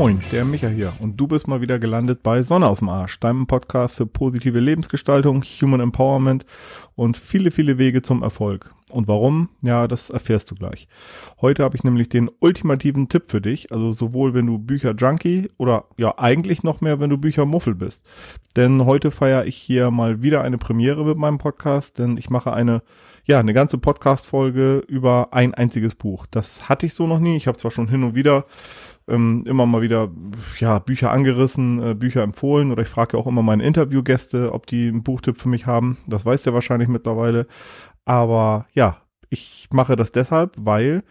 Moin, 0.00 0.22
der 0.32 0.46
Micha 0.46 0.68
hier 0.68 0.94
und 1.00 1.18
du 1.18 1.26
bist 1.26 1.46
mal 1.46 1.60
wieder 1.60 1.78
gelandet 1.78 2.22
bei 2.22 2.42
Sonne 2.42 2.66
aus 2.66 2.78
dem 2.78 2.88
Arsch, 2.88 3.20
deinem 3.20 3.46
Podcast 3.46 3.96
für 3.96 4.06
positive 4.06 4.58
Lebensgestaltung, 4.58 5.44
Human 5.60 5.80
Empowerment 5.80 6.46
und 6.94 7.18
viele, 7.18 7.50
viele 7.50 7.76
Wege 7.76 8.00
zum 8.00 8.22
Erfolg. 8.22 8.72
Und 8.90 9.08
warum? 9.08 9.48
Ja, 9.62 9.88
das 9.88 10.10
erfährst 10.10 10.50
du 10.50 10.54
gleich. 10.54 10.88
Heute 11.40 11.64
habe 11.64 11.76
ich 11.76 11.84
nämlich 11.84 12.08
den 12.08 12.30
ultimativen 12.40 13.08
Tipp 13.08 13.24
für 13.30 13.40
dich, 13.40 13.72
also 13.72 13.92
sowohl 13.92 14.34
wenn 14.34 14.46
du 14.46 14.58
Bücher 14.58 14.94
Junkie 14.94 15.48
oder 15.56 15.84
ja 15.96 16.18
eigentlich 16.18 16.62
noch 16.62 16.80
mehr, 16.80 17.00
wenn 17.00 17.10
du 17.10 17.18
Bücher 17.18 17.46
Muffel 17.46 17.74
bist. 17.74 18.02
Denn 18.56 18.84
heute 18.84 19.10
feiere 19.10 19.46
ich 19.46 19.56
hier 19.56 19.90
mal 19.90 20.22
wieder 20.22 20.42
eine 20.42 20.58
Premiere 20.58 21.04
mit 21.04 21.16
meinem 21.16 21.38
Podcast, 21.38 21.98
denn 21.98 22.16
ich 22.16 22.30
mache 22.30 22.52
eine 22.52 22.82
ja, 23.26 23.38
eine 23.38 23.52
ganze 23.52 23.78
Podcast-Folge 23.78 24.82
über 24.88 25.28
ein 25.32 25.54
einziges 25.54 25.94
Buch. 25.94 26.26
Das 26.30 26.68
hatte 26.68 26.86
ich 26.86 26.94
so 26.94 27.06
noch 27.06 27.20
nie. 27.20 27.36
Ich 27.36 27.46
habe 27.46 27.58
zwar 27.58 27.70
schon 27.70 27.86
hin 27.86 28.02
und 28.02 28.14
wieder 28.14 28.44
ähm, 29.08 29.44
immer 29.46 29.66
mal 29.66 29.82
wieder 29.82 30.10
ja 30.58 30.78
Bücher 30.78 31.10
angerissen, 31.10 31.82
äh, 31.82 31.94
Bücher 31.94 32.22
empfohlen 32.22 32.72
oder 32.72 32.82
ich 32.82 32.88
frage 32.88 33.18
auch 33.18 33.26
immer 33.26 33.42
meine 33.42 33.64
Interviewgäste, 33.64 34.52
ob 34.52 34.66
die 34.66 34.88
einen 34.88 35.02
Buchtipp 35.02 35.40
für 35.40 35.48
mich 35.48 35.66
haben. 35.66 35.98
Das 36.06 36.24
weißt 36.24 36.46
du 36.46 36.50
ja 36.50 36.54
wahrscheinlich 36.54 36.88
mittlerweile. 36.88 37.46
Aber 38.04 38.66
ja, 38.72 38.98
ich 39.28 39.68
mache 39.72 39.96
das 39.96 40.12
deshalb, 40.12 40.54
weil 40.58 41.02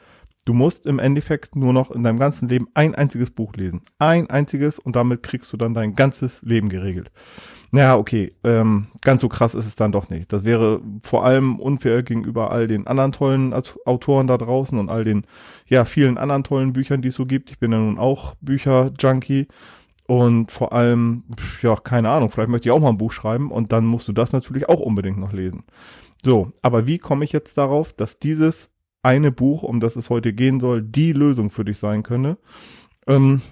du 0.46 0.54
musst 0.54 0.86
im 0.86 1.00
Endeffekt 1.00 1.56
nur 1.56 1.74
noch 1.74 1.92
in 1.92 2.04
deinem 2.04 2.20
ganzen 2.20 2.50
Leben 2.50 2.68
ein 2.74 2.96
einziges 2.96 3.30
Buch 3.30 3.54
lesen. 3.54 3.82
Ein 4.00 4.30
einziges 4.30 4.80
und 4.80 4.96
damit 4.96 5.24
kriegst 5.24 5.52
du 5.54 5.58
dann 5.58 5.74
dein 5.74 5.96
ganzes 5.96 6.42
Leben 6.42 6.70
geregelt. 6.70 7.12
Naja, 7.72 7.98
okay, 7.98 8.34
ähm, 8.44 8.88
ganz 9.02 9.22
so 9.22 9.30
krass 9.30 9.54
ist 9.54 9.68
es 9.68 9.76
dann 9.76 9.92
doch 9.92 10.10
nicht. 10.10 10.34
Das 10.34 10.44
wäre 10.44 10.82
vor 11.04 11.24
allem 11.24 11.60
unfair 11.60 12.02
gegenüber 12.02 12.50
all 12.50 12.68
den 12.68 12.88
anderen 12.88 13.12
tollen 13.12 13.54
Autoren 13.86 14.26
da 14.26 14.38
draußen 14.38 14.78
und 14.80 14.90
all 14.90 15.04
den, 15.04 15.24
ja, 15.68 15.86
vielen 15.86 16.18
anderen 16.18 16.44
tollen 16.44 16.74
Büchern, 16.74 17.04
die 17.04 17.10
es 17.10 17.16
so 17.16 17.28
gibt. 17.28 17.52
Ich 17.52 17.60
bin 17.60 17.72
ja 17.72 17.78
nun 17.78 18.00
auch 18.00 18.34
Bücher-Junkie 18.42 19.48
und 20.10 20.52
vor 20.52 20.74
allem, 20.74 21.24
ja, 21.62 21.76
keine 21.76 22.10
Ahnung, 22.10 22.32
vielleicht 22.32 22.50
möchte 22.50 22.68
ich 22.68 22.74
auch 22.74 22.80
mal 22.80 22.90
ein 22.90 22.98
Buch 22.98 23.12
schreiben 23.12 23.52
und 23.52 23.72
dann 23.72 23.86
musst 23.86 24.08
du 24.08 24.12
das 24.12 24.32
natürlich 24.32 24.68
auch 24.68 24.80
unbedingt 24.80 25.20
noch 25.20 25.34
lesen. 25.34 25.66
So, 26.26 26.52
aber 26.64 26.88
wie 26.88 26.98
komme 26.98 27.24
ich 27.24 27.32
jetzt 27.32 27.60
darauf, 27.60 27.94
dass 27.94 28.18
dieses 28.18 28.72
eine 29.04 29.32
Buch, 29.32 29.62
um 29.62 29.80
das 29.80 29.96
es 29.96 30.10
heute 30.10 30.34
gehen 30.34 30.60
soll, 30.60 30.82
die 30.82 31.14
Lösung 31.14 31.52
für 31.52 31.64
dich 31.64 31.78
sein 31.78 32.02
könne? 32.02 32.40
Ähm, 33.06 33.44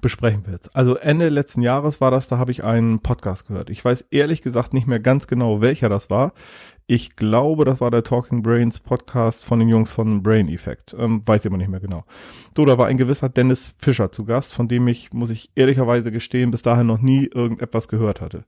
besprechen 0.00 0.46
wir 0.46 0.52
jetzt. 0.52 0.76
Also 0.76 0.94
Ende 0.94 1.28
letzten 1.28 1.60
Jahres 1.60 2.00
war 2.00 2.12
das, 2.12 2.28
da 2.28 2.38
habe 2.38 2.52
ich 2.52 2.62
einen 2.62 3.00
Podcast 3.00 3.48
gehört. 3.48 3.68
Ich 3.68 3.84
weiß 3.84 4.02
ehrlich 4.12 4.42
gesagt 4.42 4.72
nicht 4.72 4.86
mehr 4.86 5.00
ganz 5.00 5.26
genau, 5.26 5.60
welcher 5.60 5.88
das 5.88 6.08
war. 6.08 6.34
Ich 6.92 7.14
glaube, 7.14 7.64
das 7.64 7.80
war 7.80 7.92
der 7.92 8.02
Talking 8.02 8.42
Brains 8.42 8.80
Podcast 8.80 9.44
von 9.44 9.60
den 9.60 9.68
Jungs 9.68 9.92
von 9.92 10.24
Brain 10.24 10.48
Effect. 10.48 10.92
Ähm, 10.98 11.22
weiß 11.24 11.42
ich 11.42 11.46
aber 11.46 11.56
nicht 11.56 11.70
mehr 11.70 11.78
genau. 11.78 12.04
So, 12.56 12.64
da 12.64 12.78
war 12.78 12.88
ein 12.88 12.96
gewisser 12.96 13.28
Dennis 13.28 13.76
Fischer 13.78 14.10
zu 14.10 14.24
Gast, 14.24 14.52
von 14.52 14.66
dem 14.66 14.88
ich, 14.88 15.12
muss 15.12 15.30
ich 15.30 15.52
ehrlicherweise 15.54 16.10
gestehen, 16.10 16.50
bis 16.50 16.62
dahin 16.62 16.88
noch 16.88 17.00
nie 17.00 17.30
irgendetwas 17.32 17.86
gehört 17.86 18.20
hatte. 18.20 18.42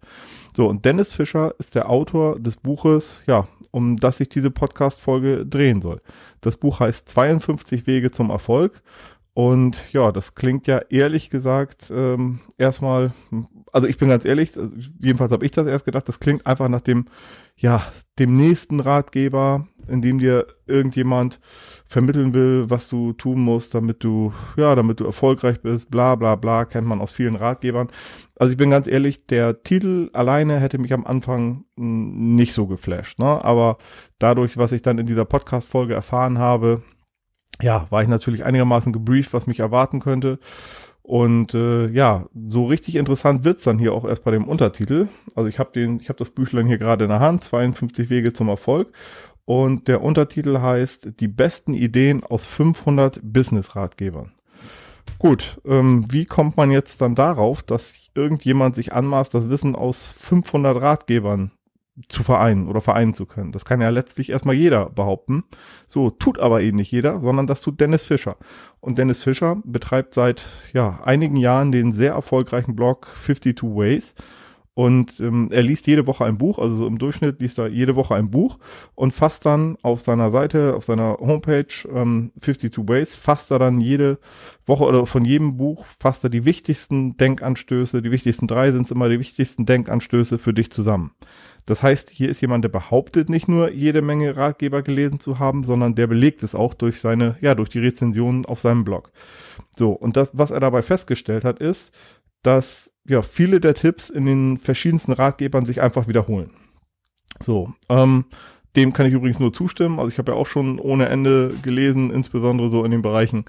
So, 0.56 0.66
und 0.66 0.84
Dennis 0.84 1.12
Fischer 1.12 1.54
ist 1.60 1.76
der 1.76 1.88
Autor 1.88 2.40
des 2.40 2.56
Buches, 2.56 3.22
ja, 3.28 3.46
um 3.70 3.96
das 3.96 4.16
sich 4.16 4.28
diese 4.28 4.50
Podcast-Folge 4.50 5.46
drehen 5.46 5.80
soll. 5.80 6.00
Das 6.40 6.56
Buch 6.56 6.80
heißt 6.80 7.08
52 7.08 7.86
Wege 7.86 8.10
zum 8.10 8.30
Erfolg 8.30 8.82
und 9.34 9.82
ja, 9.92 10.12
das 10.12 10.34
klingt 10.34 10.66
ja 10.66 10.82
ehrlich 10.90 11.30
gesagt 11.30 11.90
ähm, 11.94 12.40
erstmal, 12.58 13.12
also 13.72 13.88
ich 13.88 13.96
bin 13.96 14.10
ganz 14.10 14.26
ehrlich, 14.26 14.52
jedenfalls 14.98 15.32
habe 15.32 15.46
ich 15.46 15.52
das 15.52 15.66
erst 15.66 15.86
gedacht, 15.86 16.06
das 16.06 16.20
klingt 16.20 16.46
einfach 16.46 16.68
nach 16.68 16.82
dem, 16.82 17.06
ja, 17.56 17.82
dem 18.18 18.36
nächsten 18.36 18.80
Ratgeber, 18.80 19.66
in 19.88 20.02
dem 20.02 20.18
dir 20.18 20.46
irgendjemand 20.66 21.40
vermitteln 21.86 22.34
will, 22.34 22.68
was 22.68 22.90
du 22.90 23.14
tun 23.14 23.40
musst, 23.40 23.74
damit 23.74 24.04
du, 24.04 24.34
ja, 24.56 24.74
damit 24.74 25.00
du 25.00 25.06
erfolgreich 25.06 25.62
bist, 25.62 25.90
bla 25.90 26.14
bla 26.14 26.36
bla, 26.36 26.66
kennt 26.66 26.86
man 26.86 27.00
aus 27.00 27.12
vielen 27.12 27.36
Ratgebern. 27.36 27.88
Also 28.36 28.52
ich 28.52 28.58
bin 28.58 28.70
ganz 28.70 28.86
ehrlich, 28.86 29.26
der 29.26 29.62
Titel 29.62 30.10
alleine 30.12 30.60
hätte 30.60 30.76
mich 30.76 30.92
am 30.92 31.06
Anfang 31.06 31.64
hm, 31.76 32.34
nicht 32.34 32.52
so 32.52 32.66
geflasht, 32.66 33.18
ne? 33.18 33.42
Aber 33.42 33.78
dadurch, 34.18 34.58
was 34.58 34.72
ich 34.72 34.82
dann 34.82 34.98
in 34.98 35.06
dieser 35.06 35.24
Podcast-Folge 35.24 35.94
erfahren 35.94 36.38
habe, 36.38 36.82
ja, 37.62 37.86
war 37.90 38.02
ich 38.02 38.08
natürlich 38.08 38.44
einigermaßen 38.44 38.92
gebrieft, 38.92 39.32
was 39.32 39.46
mich 39.46 39.60
erwarten 39.60 40.00
könnte. 40.00 40.38
Und 41.02 41.54
äh, 41.54 41.88
ja, 41.88 42.26
so 42.48 42.66
richtig 42.66 42.96
interessant 42.96 43.44
wird's 43.44 43.64
dann 43.64 43.78
hier 43.78 43.92
auch 43.92 44.04
erst 44.04 44.24
bei 44.24 44.30
dem 44.30 44.46
Untertitel. 44.46 45.08
Also 45.34 45.48
ich 45.48 45.58
habe 45.58 45.72
den, 45.72 45.98
ich 46.00 46.08
habe 46.08 46.18
das 46.18 46.30
Büchlein 46.30 46.66
hier 46.66 46.78
gerade 46.78 47.04
in 47.04 47.10
der 47.10 47.20
Hand, 47.20 47.42
52 47.42 48.08
Wege 48.08 48.32
zum 48.32 48.48
Erfolg. 48.48 48.92
Und 49.44 49.88
der 49.88 50.02
Untertitel 50.02 50.60
heißt 50.60 51.20
Die 51.20 51.28
besten 51.28 51.74
Ideen 51.74 52.22
aus 52.22 52.46
500 52.46 53.20
Business-Ratgebern. 53.22 54.32
Gut, 55.18 55.60
ähm, 55.64 56.06
wie 56.10 56.24
kommt 56.24 56.56
man 56.56 56.70
jetzt 56.70 57.00
dann 57.00 57.16
darauf, 57.16 57.62
dass 57.62 57.94
irgendjemand 58.14 58.76
sich 58.76 58.92
anmaßt, 58.92 59.34
das 59.34 59.48
Wissen 59.48 59.74
aus 59.74 60.06
500 60.06 60.80
Ratgebern 60.80 61.50
zu 62.08 62.22
vereinen 62.22 62.68
oder 62.68 62.80
vereinen 62.80 63.12
zu 63.12 63.26
können. 63.26 63.52
Das 63.52 63.64
kann 63.64 63.80
ja 63.82 63.90
letztlich 63.90 64.30
erstmal 64.30 64.54
jeder 64.54 64.88
behaupten. 64.88 65.44
So, 65.86 66.10
tut 66.10 66.38
aber 66.38 66.62
eben 66.62 66.78
nicht 66.78 66.90
jeder, 66.90 67.20
sondern 67.20 67.46
das 67.46 67.60
tut 67.60 67.80
Dennis 67.80 68.04
Fischer. 68.04 68.36
Und 68.80 68.98
Dennis 68.98 69.22
Fischer 69.22 69.60
betreibt 69.64 70.14
seit 70.14 70.42
ja, 70.72 71.00
einigen 71.04 71.36
Jahren 71.36 71.70
den 71.70 71.92
sehr 71.92 72.12
erfolgreichen 72.12 72.74
Blog 72.74 73.08
52 73.24 73.62
Ways. 73.62 74.14
Und 74.74 75.20
ähm, 75.20 75.48
er 75.50 75.62
liest 75.62 75.86
jede 75.86 76.06
Woche 76.06 76.24
ein 76.24 76.38
Buch, 76.38 76.58
also 76.58 76.76
so 76.76 76.86
im 76.86 76.96
Durchschnitt 76.96 77.40
liest 77.40 77.58
er 77.58 77.68
jede 77.68 77.94
Woche 77.94 78.14
ein 78.14 78.30
Buch 78.30 78.58
und 78.94 79.12
fasst 79.12 79.44
dann 79.44 79.76
auf 79.82 80.00
seiner 80.00 80.30
Seite, 80.30 80.74
auf 80.74 80.86
seiner 80.86 81.18
Homepage 81.20 81.66
ähm, 81.94 82.32
52 82.40 82.88
Ways, 82.88 83.14
fasst 83.14 83.50
er 83.50 83.58
dann 83.58 83.82
jede 83.82 84.18
Woche 84.64 84.84
oder 84.84 85.04
von 85.04 85.26
jedem 85.26 85.58
Buch 85.58 85.84
fasst 86.00 86.24
er 86.24 86.30
die 86.30 86.46
wichtigsten 86.46 87.18
Denkanstöße, 87.18 88.00
die 88.00 88.10
wichtigsten 88.10 88.46
drei 88.46 88.72
sind 88.72 88.84
es 88.84 88.90
immer 88.90 89.10
die 89.10 89.20
wichtigsten 89.20 89.66
Denkanstöße 89.66 90.38
für 90.38 90.54
dich 90.54 90.70
zusammen. 90.70 91.10
Das 91.66 91.82
heißt, 91.82 92.10
hier 92.10 92.28
ist 92.28 92.40
jemand, 92.40 92.64
der 92.64 92.70
behauptet 92.70 93.28
nicht 93.28 93.48
nur 93.48 93.70
jede 93.70 94.02
Menge 94.02 94.36
Ratgeber 94.36 94.82
gelesen 94.82 95.20
zu 95.20 95.38
haben, 95.38 95.62
sondern 95.62 95.94
der 95.94 96.06
belegt 96.06 96.42
es 96.42 96.54
auch 96.54 96.74
durch 96.74 97.00
seine, 97.00 97.36
ja, 97.40 97.54
durch 97.54 97.68
die 97.68 97.78
Rezensionen 97.78 98.44
auf 98.46 98.60
seinem 98.60 98.84
Blog. 98.84 99.12
So, 99.76 99.92
und 99.92 100.16
das, 100.16 100.30
was 100.32 100.50
er 100.50 100.60
dabei 100.60 100.82
festgestellt 100.82 101.44
hat, 101.44 101.60
ist, 101.60 101.92
dass 102.42 102.92
ja 103.04 103.22
viele 103.22 103.60
der 103.60 103.74
Tipps 103.74 104.10
in 104.10 104.26
den 104.26 104.58
verschiedensten 104.58 105.12
Ratgebern 105.12 105.64
sich 105.64 105.80
einfach 105.80 106.08
wiederholen. 106.08 106.50
So, 107.40 107.72
ähm, 107.88 108.24
dem 108.76 108.92
kann 108.92 109.06
ich 109.06 109.12
übrigens 109.12 109.38
nur 109.38 109.52
zustimmen. 109.52 109.98
Also 109.98 110.10
ich 110.10 110.18
habe 110.18 110.32
ja 110.32 110.38
auch 110.38 110.46
schon 110.46 110.78
ohne 110.78 111.08
Ende 111.08 111.54
gelesen, 111.62 112.10
insbesondere 112.10 112.70
so 112.70 112.84
in 112.84 112.90
den 112.90 113.02
Bereichen 113.02 113.44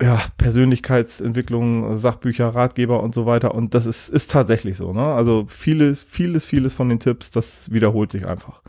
ja, 0.00 0.20
Persönlichkeitsentwicklung, 0.36 1.96
Sachbücher, 1.96 2.48
Ratgeber 2.48 3.02
und 3.02 3.14
so 3.14 3.26
weiter. 3.26 3.54
Und 3.54 3.74
das 3.74 3.86
ist, 3.86 4.08
ist 4.08 4.30
tatsächlich 4.30 4.76
so. 4.76 4.92
Ne? 4.92 5.02
Also 5.02 5.46
vieles, 5.48 6.02
vieles, 6.02 6.44
vieles 6.44 6.74
von 6.74 6.88
den 6.88 7.00
Tipps, 7.00 7.30
das 7.30 7.72
wiederholt 7.72 8.12
sich 8.12 8.26
einfach. 8.26 8.62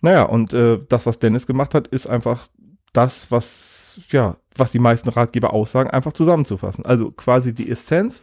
Naja, 0.00 0.22
und 0.22 0.52
äh, 0.52 0.78
das, 0.88 1.06
was 1.06 1.18
Dennis 1.18 1.46
gemacht 1.46 1.74
hat, 1.74 1.88
ist 1.88 2.06
einfach 2.06 2.46
das, 2.92 3.30
was, 3.30 3.98
ja, 4.10 4.36
was 4.54 4.70
die 4.70 4.78
meisten 4.78 5.08
Ratgeber 5.08 5.52
aussagen, 5.52 5.90
einfach 5.90 6.12
zusammenzufassen. 6.12 6.84
Also 6.84 7.10
quasi 7.10 7.52
die 7.54 7.70
Essenz 7.70 8.22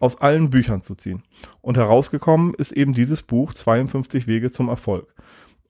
aus 0.00 0.20
allen 0.20 0.50
Büchern 0.50 0.82
zu 0.82 0.94
ziehen. 0.94 1.22
Und 1.60 1.76
herausgekommen 1.76 2.54
ist 2.54 2.72
eben 2.72 2.94
dieses 2.94 3.22
Buch 3.22 3.52
52 3.52 4.26
Wege 4.26 4.50
zum 4.50 4.68
Erfolg. 4.68 5.14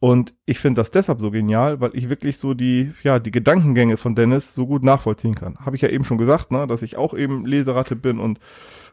Und 0.00 0.34
ich 0.46 0.58
finde 0.58 0.80
das 0.80 0.90
deshalb 0.90 1.20
so 1.20 1.30
genial, 1.30 1.80
weil 1.80 1.90
ich 1.92 2.08
wirklich 2.08 2.38
so 2.38 2.54
die, 2.54 2.92
ja, 3.02 3.18
die 3.18 3.30
Gedankengänge 3.30 3.98
von 3.98 4.14
Dennis 4.14 4.54
so 4.54 4.66
gut 4.66 4.82
nachvollziehen 4.82 5.34
kann. 5.34 5.58
Habe 5.58 5.76
ich 5.76 5.82
ja 5.82 5.90
eben 5.90 6.04
schon 6.04 6.16
gesagt, 6.16 6.50
ne, 6.52 6.66
dass 6.66 6.82
ich 6.82 6.96
auch 6.96 7.12
eben 7.12 7.44
Leseratte 7.44 7.96
bin 7.96 8.18
und 8.18 8.40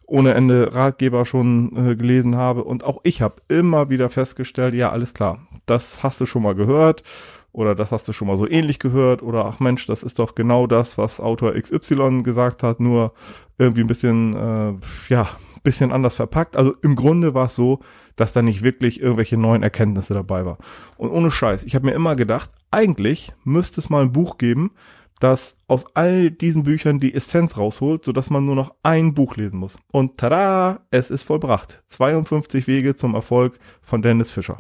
ohne 0.06 0.33
Ende 0.33 0.74
Ratgeber 0.74 1.25
schon 1.25 1.92
äh, 1.92 1.95
gelesen 1.95 2.36
habe. 2.36 2.65
Und 2.65 2.83
auch 2.83 3.00
ich 3.04 3.21
habe 3.21 3.42
immer 3.48 3.89
wieder 3.89 4.09
festgestellt, 4.09 4.74
ja, 4.74 4.92
alles 4.92 5.13
klar, 5.13 5.48
das 5.65 6.04
hast 6.04 6.19
du 6.19 6.25
schon 6.25 6.44
mal 6.44 6.56
gehört 6.56 7.04
oder 7.53 7.74
das 7.74 7.92
hast 7.92 8.07
du 8.07 8.13
schon 8.13 8.27
mal 8.27 8.38
so 8.38 8.48
ähnlich 8.48 8.80
gehört 8.80 9.24
oder 9.24 9.45
ach 9.45 9.60
Mensch, 9.62 9.86
das 9.86 10.03
ist 10.03 10.19
doch 10.19 10.36
genau 10.36 10.68
das, 10.68 10.98
was 10.98 11.21
Autor 11.21 11.53
XY 11.53 12.24
gesagt 12.24 12.63
hat, 12.63 12.81
nur 12.81 13.13
irgendwie 13.57 13.81
ein 13.81 13.88
bisschen, 13.88 14.36
äh, 14.36 14.74
ja, 15.13 15.27
bisschen 15.63 15.92
anders 15.92 16.15
verpackt. 16.15 16.56
Also 16.56 16.75
im 16.81 16.95
Grunde 16.95 17.33
war 17.33 17.45
es 17.45 17.56
so, 17.56 17.80
dass 18.15 18.33
da 18.33 18.42
nicht 18.42 18.63
wirklich 18.63 19.01
irgendwelche 19.01 19.38
neuen 19.38 19.63
Erkenntnisse 19.63 20.13
dabei 20.13 20.45
war. 20.45 20.57
Und 20.98 21.09
ohne 21.09 21.31
Scheiß, 21.31 21.63
ich 21.63 21.75
habe 21.75 21.86
mir 21.86 21.94
immer 21.94 22.15
gedacht, 22.15 22.50
eigentlich 22.71 23.33
müsste 23.44 23.80
es 23.81 23.89
mal 23.89 24.04
ein 24.04 24.12
Buch 24.12 24.38
geben, 24.38 24.71
das 25.19 25.57
aus 25.68 25.86
all 25.95 26.30
diesen 26.30 26.63
Büchern 26.63 27.00
die 27.00 27.13
Essenz 27.13 27.57
rausholt, 27.57 28.06
sodass 28.06 28.30
man 28.30 28.45
nur 28.45 28.56
noch 28.56 28.75
ein 28.83 29.13
Buch 29.13 29.36
lesen 29.36 29.59
muss. 29.59 29.77
Und 29.92 30.18
tada, 30.18 30.81
es 30.92 31.09
ist 31.09 31.24
vollbracht. 31.24 31.83
52 31.88 32.68
Wege 32.68 32.95
zum 32.95 33.15
Erfolg 33.15 33.57
von 33.81 34.01
Dennis 34.01 34.31
Fischer. 34.31 34.57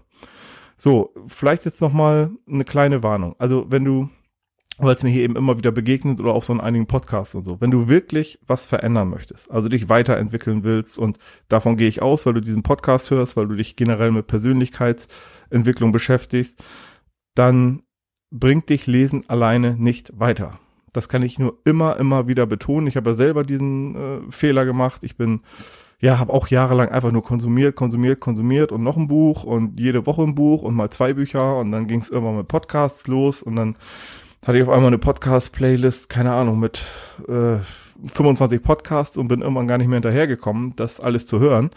So, 0.77 1.13
vielleicht 1.27 1.65
jetzt 1.65 1.81
noch 1.81 1.93
mal 1.93 2.31
eine 2.47 2.63
kleine 2.63 3.03
Warnung. 3.03 3.35
Also, 3.39 3.65
wenn 3.69 3.83
du 3.83 4.09
weil 4.77 4.95
es 4.95 5.03
mir 5.03 5.09
hier 5.09 5.23
eben 5.23 5.35
immer 5.35 5.57
wieder 5.57 5.71
begegnet 5.71 6.19
oder 6.19 6.33
auch 6.33 6.43
so 6.43 6.53
in 6.53 6.61
einigen 6.61 6.87
Podcasts 6.87 7.33
und 7.35 7.43
so. 7.43 7.59
Wenn 7.59 7.71
du 7.71 7.87
wirklich 7.87 8.39
was 8.45 8.67
verändern 8.67 9.09
möchtest, 9.09 9.49
also 9.49 9.69
dich 9.69 9.89
weiterentwickeln 9.89 10.63
willst 10.63 10.97
und 10.97 11.17
davon 11.49 11.77
gehe 11.77 11.87
ich 11.87 12.01
aus, 12.01 12.25
weil 12.25 12.33
du 12.33 12.41
diesen 12.41 12.63
Podcast 12.63 13.09
hörst, 13.09 13.35
weil 13.37 13.47
du 13.47 13.55
dich 13.55 13.75
generell 13.75 14.11
mit 14.11 14.27
Persönlichkeitsentwicklung 14.27 15.91
beschäftigst, 15.91 16.63
dann 17.33 17.83
bringt 18.29 18.69
dich 18.69 18.87
Lesen 18.87 19.23
alleine 19.27 19.75
nicht 19.75 20.11
weiter. 20.19 20.59
Das 20.93 21.09
kann 21.09 21.23
ich 21.23 21.39
nur 21.39 21.57
immer, 21.65 21.97
immer 21.97 22.27
wieder 22.27 22.45
betonen. 22.45 22.87
Ich 22.87 22.97
habe 22.97 23.11
ja 23.11 23.15
selber 23.15 23.43
diesen 23.43 23.95
äh, 23.95 24.31
Fehler 24.31 24.65
gemacht. 24.65 25.03
Ich 25.03 25.17
bin 25.17 25.41
ja, 25.99 26.19
habe 26.19 26.31
auch 26.31 26.47
jahrelang 26.47 26.89
einfach 26.89 27.11
nur 27.11 27.23
konsumiert, 27.23 27.75
konsumiert, 27.75 28.19
konsumiert 28.19 28.71
und 28.71 28.83
noch 28.83 28.97
ein 28.97 29.07
Buch 29.07 29.43
und 29.43 29.79
jede 29.79 30.05
Woche 30.05 30.21
ein 30.21 30.35
Buch 30.35 30.61
und 30.61 30.75
mal 30.75 30.91
zwei 30.91 31.13
Bücher 31.13 31.57
und 31.57 31.71
dann 31.71 31.87
ging 31.87 32.01
es 32.01 32.09
irgendwann 32.09 32.37
mit 32.37 32.47
Podcasts 32.47 33.07
los 33.07 33.41
und 33.41 33.55
dann 33.55 33.75
hatte 34.47 34.59
ich 34.59 34.63
auf 34.63 34.73
einmal 34.73 34.87
eine 34.87 34.97
Podcast-Playlist, 34.97 36.07
keine 36.07 36.31
Ahnung, 36.31 36.57
mit 36.59 36.81
äh, 37.27 37.57
25 38.13 38.63
Podcasts 38.63 39.17
und 39.17 39.27
bin 39.27 39.41
irgendwann 39.41 39.67
gar 39.67 39.77
nicht 39.77 39.87
mehr 39.87 39.97
hinterhergekommen, 39.97 40.73
das 40.77 41.01
alles 41.01 41.27
zu 41.27 41.41
hören. 41.41 41.69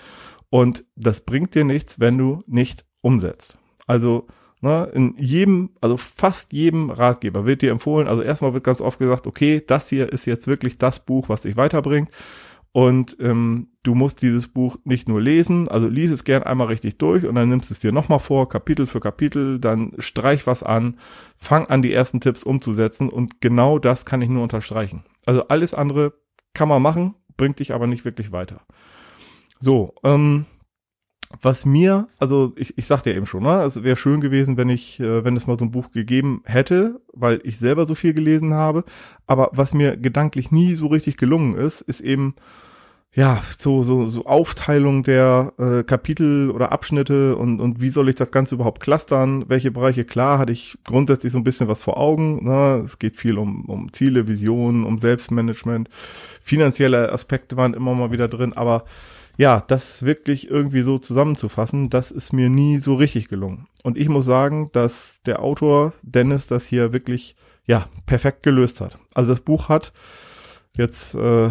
Und 0.51 0.85
das 0.95 1.23
bringt 1.23 1.57
dir 1.57 1.65
nichts, 1.65 1.99
wenn 1.99 2.17
du 2.17 2.43
nicht 2.47 2.85
umsetzt. 3.01 3.59
Also 3.87 4.29
Ne, 4.63 4.91
in 4.93 5.15
jedem, 5.17 5.71
also 5.81 5.97
fast 5.97 6.53
jedem 6.53 6.91
Ratgeber 6.91 7.47
wird 7.47 7.63
dir 7.63 7.71
empfohlen, 7.71 8.07
also 8.07 8.21
erstmal 8.21 8.53
wird 8.53 8.63
ganz 8.63 8.83
oft 8.83 8.99
gesagt, 8.99 9.27
okay, 9.27 9.63
das 9.67 9.89
hier 9.89 10.13
ist 10.13 10.27
jetzt 10.27 10.47
wirklich 10.49 10.77
das 10.77 11.01
Buch, 11.01 11.31
was 11.31 11.41
dich 11.41 11.57
weiterbringt. 11.57 12.11
Und 12.73 13.17
ähm, 13.21 13.69
du 13.83 13.95
musst 13.95 14.23
dieses 14.23 14.47
Buch 14.47 14.77
nicht 14.85 15.09
nur 15.09 15.21
lesen, 15.21 15.69
also 15.69 15.89
lies 15.89 16.13
es 16.13 16.23
gern 16.23 16.45
einmal 16.45 16.69
richtig 16.69 16.99
durch 16.99 17.27
und 17.27 17.35
dann 17.35 17.49
nimmst 17.49 17.71
es 17.71 17.81
dir 17.81 17.91
nochmal 17.91 18.21
vor, 18.21 18.49
Kapitel 18.49 18.87
für 18.87 19.01
Kapitel, 19.01 19.59
dann 19.59 19.93
streich 19.99 20.47
was 20.47 20.63
an, 20.63 20.99
fang 21.37 21.67
an, 21.67 21.83
die 21.83 21.93
ersten 21.93 22.21
Tipps 22.21 22.45
umzusetzen 22.45 23.09
und 23.09 23.41
genau 23.41 23.81
das 23.81 24.05
kann 24.05 24.23
ich 24.23 24.29
nur 24.29 24.45
unterstreichen. 24.45 25.05
Also 25.27 25.49
alles 25.49 25.75
andere 25.75 26.13
kann 26.55 26.69
man 26.69 26.83
machen, 26.83 27.15
bringt 27.37 27.59
dich 27.59 27.75
aber 27.75 27.89
nicht 27.89 28.05
wirklich 28.05 28.31
weiter. 28.31 28.61
So, 29.59 29.95
ähm, 30.05 30.47
was 31.41 31.65
mir, 31.65 32.09
also 32.19 32.53
ich, 32.57 32.77
ich 32.77 32.87
sagte 32.87 33.11
ja 33.11 33.17
eben 33.17 33.27
schon, 33.27 33.45
ne, 33.45 33.51
also 33.51 33.85
wäre 33.85 33.97
schön 33.97 34.21
gewesen, 34.21 34.57
wenn 34.57 34.69
ich, 34.69 34.99
äh, 35.01 35.25
wenn 35.25 35.37
es 35.37 35.47
mal 35.47 35.59
so 35.59 35.65
ein 35.65 35.71
Buch 35.71 35.91
gegeben 35.93 36.43
hätte, 36.45 37.01
weil 37.13 37.41
ich 37.45 37.59
selber 37.59 37.87
so 37.87 37.95
viel 37.95 38.15
gelesen 38.15 38.53
habe. 38.55 38.85
Aber 39.27 39.51
was 39.53 39.73
mir 39.73 39.97
gedanklich 39.97 40.51
nie 40.51 40.75
so 40.75 40.89
richtig 40.89 41.17
gelungen 41.17 41.55
ist, 41.55 41.83
ist 41.83 42.01
eben 42.01 42.35
ja 43.13 43.41
so 43.59 43.83
so 43.83 44.07
so 44.07 44.25
Aufteilung 44.25 45.03
der 45.03 45.53
äh, 45.59 45.83
Kapitel 45.83 46.51
oder 46.51 46.71
Abschnitte 46.73 47.35
und 47.37 47.61
und 47.61 47.81
wie 47.81 47.89
soll 47.89 48.09
ich 48.09 48.15
das 48.15 48.31
Ganze 48.31 48.55
überhaupt 48.57 48.81
clustern? 48.81 49.45
Welche 49.49 49.71
Bereiche? 49.73 50.05
Klar, 50.05 50.39
hatte 50.39 50.53
ich 50.53 50.79
grundsätzlich 50.85 51.33
so 51.33 51.39
ein 51.39 51.45
bisschen 51.45 51.69
was 51.69 51.83
vor 51.83 51.97
Augen. 51.97 52.45
Ne? 52.45 52.83
Es 52.85 52.99
geht 52.99 53.17
viel 53.17 53.39
um 53.39 53.65
um 53.67 53.93
Ziele, 53.93 54.29
Visionen, 54.29 54.85
um 54.85 54.99
Selbstmanagement, 54.99 55.89
finanzielle 56.43 57.13
Aspekte 57.13 57.57
waren 57.57 57.75
immer 57.75 57.95
mal 57.95 58.13
wieder 58.13 58.29
drin, 58.29 58.53
aber 58.53 58.85
ja, 59.41 59.65
das 59.67 60.03
wirklich 60.03 60.51
irgendwie 60.51 60.83
so 60.83 60.99
zusammenzufassen, 60.99 61.89
das 61.89 62.11
ist 62.11 62.35
mir 62.35 62.51
nie 62.51 62.77
so 62.77 62.95
richtig 62.95 63.29
gelungen. 63.29 63.69
Und 63.83 63.97
ich 63.97 64.11
muss 64.11 64.27
sagen, 64.27 64.69
dass 64.75 65.19
der 65.25 65.43
Autor 65.43 65.95
Dennis 66.03 66.47
das 66.47 66.67
hier 66.67 66.93
wirklich, 66.93 67.37
ja, 67.65 67.89
perfekt 68.05 68.43
gelöst 68.43 68.83
hat. 68.83 68.99
Also 69.15 69.31
das 69.33 69.41
Buch 69.41 69.71
hat, 69.71 69.95
jetzt 70.77 71.15
äh, 71.15 71.51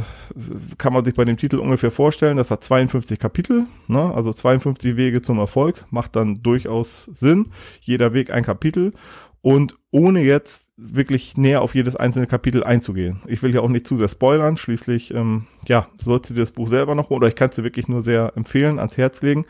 kann 0.77 0.93
man 0.93 1.05
sich 1.05 1.13
bei 1.13 1.25
dem 1.25 1.37
Titel 1.37 1.57
ungefähr 1.57 1.91
vorstellen, 1.91 2.37
das 2.37 2.51
hat 2.51 2.63
52 2.63 3.19
Kapitel, 3.19 3.65
ne? 3.87 4.13
also 4.13 4.33
52 4.33 4.95
Wege 4.95 5.21
zum 5.21 5.39
Erfolg, 5.39 5.85
macht 5.89 6.15
dann 6.15 6.41
durchaus 6.41 7.05
Sinn. 7.05 7.51
Jeder 7.81 8.13
Weg 8.13 8.31
ein 8.31 8.43
Kapitel 8.43 8.93
und 9.41 9.75
ohne 9.91 10.21
jetzt 10.21 10.67
wirklich 10.77 11.37
näher 11.37 11.61
auf 11.61 11.75
jedes 11.75 11.95
einzelne 11.95 12.27
Kapitel 12.27 12.63
einzugehen. 12.63 13.21
Ich 13.25 13.41
will 13.41 13.53
ja 13.53 13.61
auch 13.61 13.69
nicht 13.69 13.87
zu 13.87 13.97
sehr 13.97 14.07
spoilern, 14.09 14.57
schließlich, 14.57 15.13
ähm, 15.13 15.47
ja, 15.67 15.87
sollst 15.97 16.29
du 16.29 16.33
dir 16.33 16.41
das 16.41 16.51
Buch 16.51 16.67
selber 16.67 16.95
noch, 16.95 17.09
oder 17.09 17.27
ich 17.27 17.35
kann 17.35 17.49
es 17.49 17.55
dir 17.55 17.63
wirklich 17.63 17.87
nur 17.87 18.01
sehr 18.01 18.33
empfehlen, 18.35 18.79
ans 18.79 18.97
Herz 18.97 19.21
legen. 19.21 19.45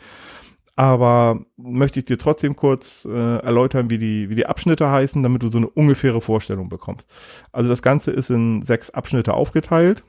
Aber 0.80 1.44
möchte 1.58 1.98
ich 1.98 2.06
dir 2.06 2.16
trotzdem 2.16 2.56
kurz 2.56 3.04
äh, 3.04 3.10
erläutern, 3.10 3.90
wie 3.90 3.98
die, 3.98 4.30
wie 4.30 4.34
die 4.34 4.46
Abschnitte 4.46 4.90
heißen, 4.90 5.22
damit 5.22 5.42
du 5.42 5.48
so 5.48 5.58
eine 5.58 5.68
ungefähre 5.68 6.22
Vorstellung 6.22 6.70
bekommst. 6.70 7.06
Also 7.52 7.68
das 7.68 7.82
Ganze 7.82 8.12
ist 8.12 8.30
in 8.30 8.62
sechs 8.62 8.88
Abschnitte 8.88 9.34
aufgeteilt 9.34 10.04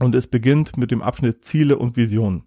und 0.00 0.16
es 0.16 0.26
beginnt 0.26 0.76
mit 0.76 0.90
dem 0.90 1.00
Abschnitt 1.00 1.44
Ziele 1.44 1.78
und 1.78 1.96
Visionen. 1.96 2.42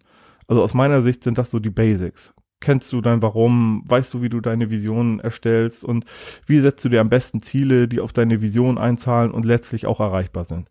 Also 0.50 0.62
aus 0.62 0.74
meiner 0.74 1.02
Sicht 1.02 1.24
sind 1.24 1.38
das 1.38 1.50
so 1.50 1.60
die 1.60 1.70
Basics 1.70 2.34
kennst 2.60 2.92
du 2.92 3.02
dein 3.02 3.22
Warum, 3.22 3.84
weißt 3.86 4.16
du, 4.16 4.24
wie 4.24 4.30
du 4.30 4.42
deine 4.42 4.72
Visionen 4.72 5.20
erstellst 5.20 5.84
und 5.84 6.06
wie 6.48 6.58
setzt 6.58 6.84
du 6.84 6.90
dir 6.90 7.02
am 7.02 7.08
besten 7.08 7.40
Ziele, 7.44 7.88
die 7.88 8.02
auf 8.02 8.14
deine 8.14 8.42
Vision 8.42 8.80
einzahlen 8.80 9.30
und 9.30 9.46
letztlich 9.46 9.86
auch 9.86 10.00
erreichbar 10.00 10.44
sind. 10.44 10.68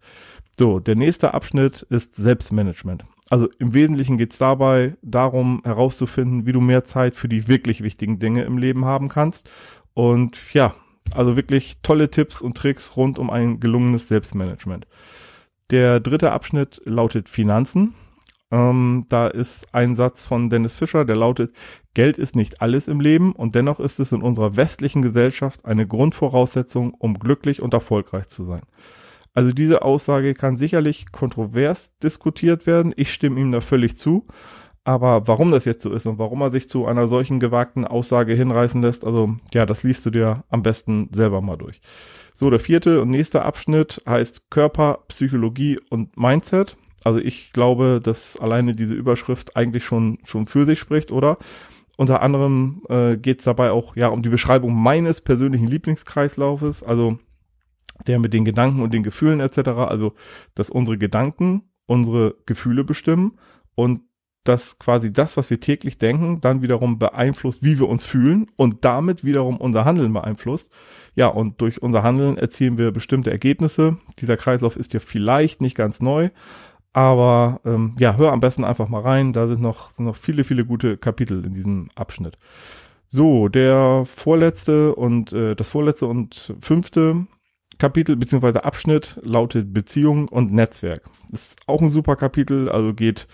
So, 0.58 0.80
der 0.80 0.96
nächste 0.96 1.32
Abschnitt 1.32 1.82
ist 1.88 2.16
Selbstmanagement. 2.16 3.04
Also 3.28 3.48
im 3.58 3.74
Wesentlichen 3.74 4.18
geht 4.18 4.32
es 4.32 4.38
dabei 4.38 4.96
darum 5.02 5.60
herauszufinden, 5.64 6.46
wie 6.46 6.52
du 6.52 6.60
mehr 6.60 6.84
Zeit 6.84 7.16
für 7.16 7.28
die 7.28 7.48
wirklich 7.48 7.82
wichtigen 7.82 8.18
Dinge 8.18 8.44
im 8.44 8.56
Leben 8.58 8.84
haben 8.84 9.08
kannst. 9.08 9.50
Und 9.94 10.38
ja, 10.52 10.74
also 11.14 11.36
wirklich 11.36 11.78
tolle 11.82 12.10
Tipps 12.10 12.40
und 12.40 12.56
Tricks 12.56 12.96
rund 12.96 13.18
um 13.18 13.30
ein 13.30 13.58
gelungenes 13.58 14.08
Selbstmanagement. 14.08 14.86
Der 15.70 15.98
dritte 15.98 16.32
Abschnitt 16.32 16.80
lautet 16.84 17.28
Finanzen. 17.28 17.94
Ähm, 18.52 19.06
da 19.08 19.26
ist 19.26 19.74
ein 19.74 19.96
Satz 19.96 20.24
von 20.24 20.50
Dennis 20.50 20.76
Fischer, 20.76 21.04
der 21.04 21.16
lautet, 21.16 21.52
Geld 21.94 22.16
ist 22.16 22.36
nicht 22.36 22.62
alles 22.62 22.86
im 22.86 23.00
Leben 23.00 23.32
und 23.32 23.56
dennoch 23.56 23.80
ist 23.80 23.98
es 23.98 24.12
in 24.12 24.22
unserer 24.22 24.54
westlichen 24.54 25.02
Gesellschaft 25.02 25.64
eine 25.64 25.86
Grundvoraussetzung, 25.86 26.94
um 26.94 27.18
glücklich 27.18 27.60
und 27.60 27.74
erfolgreich 27.74 28.28
zu 28.28 28.44
sein. 28.44 28.62
Also 29.36 29.52
diese 29.52 29.82
Aussage 29.82 30.32
kann 30.32 30.56
sicherlich 30.56 31.12
kontrovers 31.12 31.94
diskutiert 32.02 32.66
werden. 32.66 32.94
Ich 32.96 33.12
stimme 33.12 33.38
ihm 33.38 33.52
da 33.52 33.60
völlig 33.60 33.98
zu. 33.98 34.26
Aber 34.82 35.28
warum 35.28 35.50
das 35.50 35.66
jetzt 35.66 35.82
so 35.82 35.92
ist 35.92 36.06
und 36.06 36.18
warum 36.18 36.40
er 36.40 36.50
sich 36.50 36.70
zu 36.70 36.86
einer 36.86 37.06
solchen 37.06 37.38
gewagten 37.38 37.84
Aussage 37.84 38.32
hinreißen 38.32 38.80
lässt, 38.80 39.04
also 39.04 39.36
ja, 39.52 39.66
das 39.66 39.82
liest 39.82 40.06
du 40.06 40.10
dir 40.10 40.44
am 40.48 40.62
besten 40.62 41.10
selber 41.12 41.42
mal 41.42 41.58
durch. 41.58 41.82
So, 42.34 42.48
der 42.48 42.60
vierte 42.60 43.02
und 43.02 43.10
nächste 43.10 43.44
Abschnitt 43.44 44.00
heißt 44.08 44.48
Körper, 44.48 45.00
Psychologie 45.08 45.78
und 45.90 46.16
Mindset. 46.16 46.78
Also 47.04 47.18
ich 47.18 47.52
glaube, 47.52 48.00
dass 48.02 48.40
alleine 48.40 48.74
diese 48.74 48.94
Überschrift 48.94 49.54
eigentlich 49.54 49.84
schon, 49.84 50.16
schon 50.24 50.46
für 50.46 50.64
sich 50.64 50.78
spricht, 50.78 51.12
oder? 51.12 51.36
Unter 51.98 52.22
anderem 52.22 52.82
äh, 52.88 53.18
geht 53.18 53.40
es 53.40 53.44
dabei 53.44 53.70
auch 53.70 53.96
ja 53.96 54.08
um 54.08 54.22
die 54.22 54.30
Beschreibung 54.30 54.74
meines 54.74 55.20
persönlichen 55.20 55.66
Lieblingskreislaufes, 55.66 56.82
also 56.82 57.18
der 58.06 58.18
mit 58.18 58.32
den 58.32 58.44
Gedanken 58.44 58.82
und 58.82 58.92
den 58.92 59.02
Gefühlen 59.02 59.40
etc. 59.40 59.68
Also, 59.68 60.14
dass 60.54 60.70
unsere 60.70 60.98
Gedanken 60.98 61.62
unsere 61.86 62.34
Gefühle 62.46 62.84
bestimmen 62.84 63.38
und 63.74 64.02
dass 64.44 64.78
quasi 64.78 65.12
das, 65.12 65.36
was 65.36 65.50
wir 65.50 65.58
täglich 65.58 65.98
denken, 65.98 66.40
dann 66.40 66.62
wiederum 66.62 66.98
beeinflusst, 66.98 67.64
wie 67.64 67.80
wir 67.80 67.88
uns 67.88 68.04
fühlen 68.04 68.46
und 68.54 68.84
damit 68.84 69.24
wiederum 69.24 69.56
unser 69.56 69.84
Handeln 69.84 70.12
beeinflusst. 70.12 70.70
Ja, 71.16 71.26
und 71.26 71.60
durch 71.60 71.82
unser 71.82 72.04
Handeln 72.04 72.38
erzielen 72.38 72.78
wir 72.78 72.92
bestimmte 72.92 73.32
Ergebnisse. 73.32 73.96
Dieser 74.20 74.36
Kreislauf 74.36 74.76
ist 74.76 74.92
ja 74.92 75.00
vielleicht 75.00 75.60
nicht 75.60 75.74
ganz 75.74 76.00
neu, 76.00 76.30
aber 76.92 77.60
ähm, 77.64 77.96
ja, 77.98 78.16
hör 78.16 78.32
am 78.32 78.40
besten 78.40 78.64
einfach 78.64 78.88
mal 78.88 79.02
rein. 79.02 79.32
Da 79.32 79.48
sind 79.48 79.60
noch, 79.60 79.90
sind 79.90 80.04
noch 80.04 80.16
viele, 80.16 80.44
viele 80.44 80.64
gute 80.64 80.96
Kapitel 80.96 81.44
in 81.44 81.54
diesem 81.54 81.88
Abschnitt. 81.96 82.38
So, 83.08 83.48
der 83.48 84.04
vorletzte 84.06 84.94
und 84.94 85.32
äh, 85.32 85.56
das 85.56 85.68
vorletzte 85.68 86.06
und 86.06 86.54
fünfte 86.60 87.26
Kapitel 87.78 88.16
beziehungsweise 88.16 88.64
Abschnitt 88.64 89.18
lautet 89.22 89.72
Beziehung 89.72 90.28
und 90.28 90.52
Netzwerk. 90.52 91.02
Ist 91.32 91.56
auch 91.66 91.82
ein 91.82 91.90
super 91.90 92.16
Kapitel, 92.16 92.68
also 92.68 92.94
geht 92.94 93.26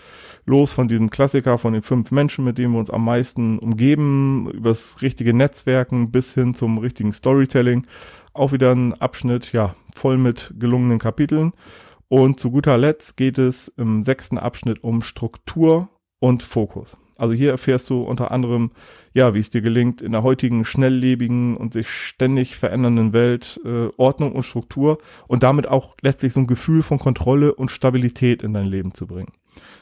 los 0.45 0.73
von 0.73 0.87
diesem 0.87 1.09
Klassiker 1.09 1.57
von 1.57 1.73
den 1.73 1.81
fünf 1.81 2.11
Menschen, 2.11 2.43
mit 2.43 2.57
denen 2.57 2.73
wir 2.73 2.79
uns 2.79 2.89
am 2.89 3.05
meisten 3.05 3.59
umgeben, 3.59 4.49
übers 4.51 5.01
richtige 5.01 5.33
Netzwerken 5.33 6.11
bis 6.11 6.33
hin 6.33 6.53
zum 6.53 6.77
richtigen 6.77 7.13
Storytelling. 7.13 7.87
Auch 8.33 8.51
wieder 8.51 8.71
ein 8.71 8.93
Abschnitt, 8.93 9.53
ja, 9.53 9.75
voll 9.95 10.17
mit 10.17 10.53
gelungenen 10.59 10.99
Kapiteln. 10.99 11.53
Und 12.07 12.39
zu 12.39 12.51
guter 12.51 12.77
Letzt 12.77 13.17
geht 13.17 13.37
es 13.37 13.69
im 13.77 14.03
sechsten 14.03 14.37
Abschnitt 14.37 14.83
um 14.83 15.01
Struktur 15.01 15.89
und 16.19 16.43
Fokus. 16.43 16.97
Also 17.17 17.33
hier 17.33 17.51
erfährst 17.51 17.89
du 17.89 18.01
unter 18.01 18.31
anderem, 18.31 18.71
ja, 19.13 19.33
wie 19.33 19.39
es 19.39 19.49
dir 19.49 19.61
gelingt, 19.61 20.01
in 20.01 20.11
der 20.11 20.23
heutigen 20.23 20.65
schnelllebigen 20.65 21.55
und 21.55 21.73
sich 21.73 21.89
ständig 21.89 22.55
verändernden 22.55 23.13
Welt 23.13 23.59
äh, 23.63 23.89
Ordnung 23.97 24.33
und 24.33 24.43
Struktur 24.43 24.97
und 25.27 25.43
damit 25.43 25.67
auch 25.67 25.95
letztlich 26.01 26.33
so 26.33 26.39
ein 26.39 26.47
Gefühl 26.47 26.81
von 26.81 26.99
Kontrolle 26.99 27.53
und 27.53 27.69
Stabilität 27.69 28.41
in 28.41 28.53
dein 28.53 28.65
Leben 28.65 28.93
zu 28.93 29.05
bringen. 29.05 29.33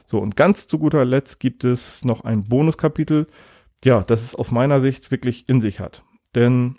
So, 0.05 0.19
und 0.19 0.35
ganz 0.35 0.67
zu 0.67 0.77
guter 0.77 1.05
Letzt 1.05 1.39
gibt 1.39 1.63
es 1.63 2.03
noch 2.03 2.25
ein 2.25 2.43
Bonuskapitel, 2.43 3.27
ja, 3.83 4.01
das 4.01 4.23
es 4.23 4.35
aus 4.35 4.51
meiner 4.51 4.81
Sicht 4.81 5.11
wirklich 5.11 5.47
in 5.47 5.61
sich 5.61 5.79
hat. 5.79 6.03
Denn 6.35 6.77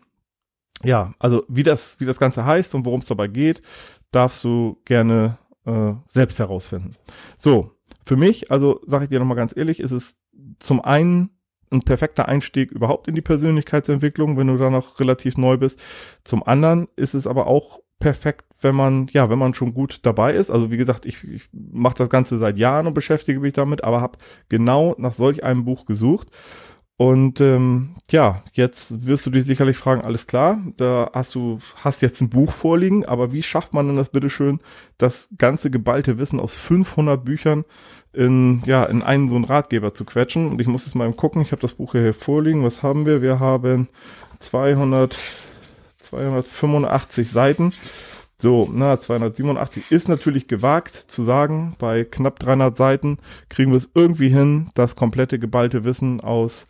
ja, 0.84 1.14
also 1.18 1.44
wie 1.48 1.62
das, 1.62 1.98
wie 2.00 2.06
das 2.06 2.18
Ganze 2.18 2.44
heißt 2.44 2.74
und 2.74 2.84
worum 2.84 3.00
es 3.00 3.06
dabei 3.06 3.28
geht, 3.28 3.62
darfst 4.10 4.44
du 4.44 4.80
gerne 4.84 5.38
äh, 5.64 5.92
selbst 6.08 6.38
herausfinden. 6.38 6.96
So, 7.38 7.72
für 8.04 8.16
mich, 8.16 8.50
also 8.50 8.80
sage 8.86 9.04
ich 9.04 9.10
dir 9.10 9.20
nochmal 9.20 9.36
ganz 9.36 9.56
ehrlich, 9.56 9.80
ist 9.80 9.92
es 9.92 10.16
zum 10.58 10.80
einen 10.80 11.30
ein 11.70 11.82
perfekter 11.82 12.28
Einstieg 12.28 12.70
überhaupt 12.70 13.08
in 13.08 13.14
die 13.14 13.22
Persönlichkeitsentwicklung, 13.22 14.36
wenn 14.36 14.48
du 14.48 14.58
da 14.58 14.70
noch 14.70 15.00
relativ 15.00 15.36
neu 15.38 15.56
bist. 15.56 15.80
Zum 16.22 16.42
anderen 16.42 16.88
ist 16.96 17.14
es 17.14 17.26
aber 17.26 17.46
auch 17.46 17.80
perfekt, 17.98 18.44
wenn 18.60 18.74
man, 18.74 19.08
ja, 19.12 19.30
wenn 19.30 19.38
man 19.38 19.54
schon 19.54 19.74
gut 19.74 20.00
dabei 20.02 20.34
ist. 20.34 20.50
Also 20.50 20.70
wie 20.70 20.76
gesagt, 20.76 21.06
ich, 21.06 21.22
ich 21.24 21.48
mache 21.52 21.96
das 21.96 22.10
Ganze 22.10 22.38
seit 22.38 22.58
Jahren 22.58 22.86
und 22.86 22.94
beschäftige 22.94 23.40
mich 23.40 23.52
damit, 23.52 23.84
aber 23.84 24.00
habe 24.00 24.18
genau 24.48 24.94
nach 24.98 25.12
solch 25.12 25.44
einem 25.44 25.64
Buch 25.64 25.86
gesucht. 25.86 26.28
Und 26.96 27.40
ähm, 27.40 27.96
ja, 28.10 28.44
jetzt 28.52 29.06
wirst 29.06 29.26
du 29.26 29.30
dich 29.30 29.44
sicherlich 29.44 29.76
fragen, 29.76 30.02
alles 30.02 30.26
klar, 30.26 30.60
da 30.76 31.10
hast 31.12 31.34
du, 31.34 31.58
hast 31.76 32.02
jetzt 32.02 32.20
ein 32.20 32.30
Buch 32.30 32.52
vorliegen, 32.52 33.04
aber 33.04 33.32
wie 33.32 33.42
schafft 33.42 33.74
man 33.74 33.86
denn 33.86 33.96
das 33.96 34.10
bitteschön, 34.10 34.60
das 34.98 35.28
ganze 35.36 35.70
geballte 35.70 36.18
Wissen 36.18 36.38
aus 36.38 36.54
500 36.54 37.24
Büchern 37.24 37.64
in, 38.12 38.62
ja, 38.66 38.84
in 38.84 39.02
einen 39.02 39.28
so 39.28 39.36
einen 39.36 39.46
Ratgeber 39.46 39.94
zu 39.94 40.04
quetschen? 40.04 40.50
Und 40.50 40.60
ich 40.60 40.66
muss 40.66 40.84
jetzt 40.84 40.94
mal 40.94 41.12
gucken, 41.12 41.42
ich 41.42 41.50
habe 41.50 41.62
das 41.62 41.74
Buch 41.74 41.92
hier 41.92 42.14
vorliegen, 42.14 42.62
was 42.62 42.82
haben 42.82 43.06
wir? 43.06 43.22
Wir 43.22 43.40
haben 43.40 43.88
200, 44.40 45.16
285 46.02 47.30
Seiten. 47.30 47.72
So, 48.42 48.68
na, 48.74 48.98
287 48.98 49.92
ist 49.92 50.08
natürlich 50.08 50.48
gewagt 50.48 50.96
zu 50.96 51.22
sagen. 51.22 51.76
Bei 51.78 52.02
knapp 52.02 52.40
300 52.40 52.76
Seiten 52.76 53.18
kriegen 53.48 53.70
wir 53.70 53.76
es 53.76 53.88
irgendwie 53.94 54.30
hin, 54.30 54.68
das 54.74 54.96
komplette 54.96 55.38
geballte 55.38 55.84
Wissen 55.84 56.20
aus, 56.20 56.66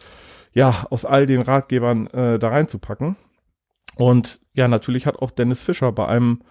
ja, 0.53 0.87
aus 0.91 1.07
all 1.07 1.25
den 1.25 1.41
Ratgebern 1.41 2.09
äh, 2.09 2.39
da 2.39 2.51
reinzupacken. 2.51 3.17
Und 3.95 4.43
ja, 4.53 4.69
natürlich 4.69 5.07
hat 5.07 5.17
auch 5.17 5.31
Dennis 5.31 5.63
Fischer 5.63 5.93
bei 5.93 6.07
einem, 6.07 6.43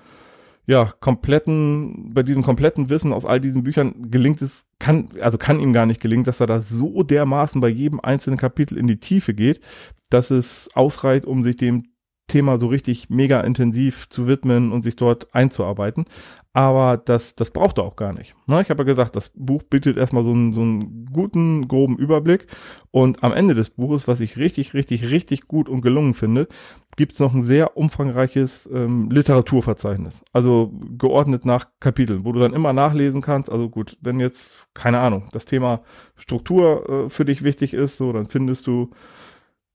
ja, 0.65 0.91
kompletten, 0.99 2.11
bei 2.15 2.23
diesem 2.23 2.41
kompletten 2.41 2.89
Wissen 2.89 3.13
aus 3.13 3.23
all 3.23 3.39
diesen 3.39 3.61
Büchern 3.61 4.09
gelingt 4.09 4.41
es, 4.41 4.65
kann, 4.79 5.09
also 5.21 5.37
kann 5.37 5.59
ihm 5.59 5.71
gar 5.71 5.85
nicht 5.85 6.01
gelingen, 6.01 6.23
dass 6.23 6.39
er 6.39 6.47
da 6.47 6.61
so 6.61 7.03
dermaßen 7.03 7.61
bei 7.61 7.69
jedem 7.69 7.99
einzelnen 7.99 8.39
Kapitel 8.39 8.75
in 8.75 8.87
die 8.87 8.99
Tiefe 8.99 9.35
geht, 9.35 9.61
dass 10.09 10.31
es 10.31 10.71
ausreicht, 10.73 11.27
um 11.27 11.43
sich 11.43 11.57
dem 11.57 11.90
Thema 12.31 12.59
so 12.59 12.67
richtig 12.67 13.09
mega 13.09 13.41
intensiv 13.41 14.09
zu 14.09 14.27
widmen 14.27 14.71
und 14.71 14.83
sich 14.83 14.95
dort 14.95 15.33
einzuarbeiten. 15.35 16.05
Aber 16.53 16.97
das, 16.97 17.35
das 17.35 17.51
braucht 17.51 17.77
er 17.77 17.85
auch 17.85 17.95
gar 17.95 18.11
nicht. 18.11 18.35
Ne? 18.45 18.61
Ich 18.61 18.69
habe 18.69 18.81
ja 18.81 18.85
gesagt, 18.85 19.15
das 19.15 19.31
Buch 19.33 19.63
bietet 19.63 19.97
erstmal 19.97 20.23
so 20.23 20.31
einen, 20.31 20.53
so 20.53 20.61
einen 20.61 21.05
guten, 21.05 21.67
groben 21.69 21.97
Überblick. 21.97 22.47
Und 22.91 23.23
am 23.23 23.31
Ende 23.31 23.55
des 23.55 23.69
Buches, 23.69 24.05
was 24.07 24.19
ich 24.19 24.35
richtig, 24.35 24.73
richtig, 24.73 25.09
richtig 25.09 25.47
gut 25.47 25.69
und 25.69 25.81
gelungen 25.81 26.13
finde, 26.13 26.49
gibt 26.97 27.13
es 27.13 27.19
noch 27.19 27.33
ein 27.33 27.43
sehr 27.43 27.77
umfangreiches 27.77 28.69
ähm, 28.73 29.09
Literaturverzeichnis. 29.09 30.21
Also 30.33 30.73
geordnet 30.97 31.45
nach 31.45 31.67
Kapiteln, 31.79 32.25
wo 32.25 32.33
du 32.33 32.41
dann 32.41 32.53
immer 32.53 32.73
nachlesen 32.73 33.21
kannst. 33.21 33.49
Also 33.49 33.69
gut, 33.69 33.97
wenn 34.01 34.19
jetzt, 34.19 34.55
keine 34.73 34.99
Ahnung, 34.99 35.29
das 35.31 35.45
Thema 35.45 35.81
Struktur 36.17 37.05
äh, 37.05 37.09
für 37.09 37.23
dich 37.23 37.43
wichtig 37.43 37.73
ist, 37.73 37.97
so, 37.97 38.11
dann 38.11 38.27
findest 38.27 38.67
du 38.67 38.89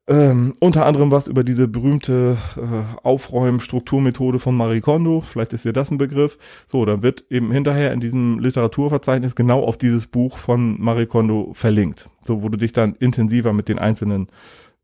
ähm, 0.08 0.54
unter 0.60 0.86
anderem 0.86 1.10
was 1.10 1.26
über 1.26 1.42
diese 1.42 1.66
berühmte 1.66 2.36
äh, 2.56 2.98
Aufräumen-Strukturmethode 3.02 4.38
von 4.38 4.56
Marie 4.56 4.80
Kondo. 4.80 5.20
Vielleicht 5.20 5.52
ist 5.52 5.64
dir 5.64 5.72
das 5.72 5.90
ein 5.90 5.98
Begriff. 5.98 6.38
So, 6.66 6.84
dann 6.84 7.02
wird 7.02 7.24
eben 7.28 7.50
hinterher 7.50 7.92
in 7.92 7.98
diesem 8.00 8.38
Literaturverzeichnis 8.38 9.34
genau 9.34 9.64
auf 9.64 9.76
dieses 9.76 10.06
Buch 10.06 10.38
von 10.38 10.80
Marie 10.80 11.06
Kondo 11.06 11.50
verlinkt. 11.54 12.08
So, 12.20 12.42
wo 12.42 12.48
du 12.48 12.56
dich 12.56 12.72
dann 12.72 12.94
intensiver 12.94 13.52
mit 13.52 13.68
den 13.68 13.80
einzelnen 13.80 14.28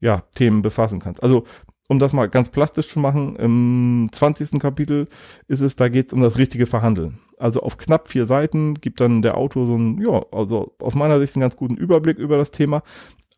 ja, 0.01 0.25
Themen 0.35 0.63
befassen 0.63 0.99
kannst. 0.99 1.23
Also, 1.23 1.45
um 1.89 1.99
das 1.99 2.13
mal 2.13 2.29
ganz 2.29 2.49
plastisch 2.49 2.89
zu 2.89 2.99
machen, 2.99 3.37
im 3.37 4.09
20. 4.11 4.59
Kapitel 4.59 5.09
ist 5.47 5.61
es, 5.61 5.77
da 5.77 5.89
geht 5.89 6.09
es 6.09 6.13
um 6.13 6.21
das 6.21 6.39
richtige 6.39 6.67
Verhandeln. 6.67 7.19
Also 7.39 7.61
auf 7.61 7.77
knapp 7.77 8.09
vier 8.09 8.25
Seiten 8.25 8.75
gibt 8.75 9.01
dann 9.01 9.21
der 9.21 9.37
Autor 9.37 9.67
so 9.67 9.77
ein, 9.77 10.01
ja, 10.01 10.25
also 10.33 10.75
aus 10.79 10.95
meiner 10.95 11.19
Sicht 11.21 11.35
einen 11.35 11.43
ganz 11.43 11.57
guten 11.57 11.77
Überblick 11.77 12.19
über 12.19 12.39
das 12.39 12.51
Thema 12.51 12.83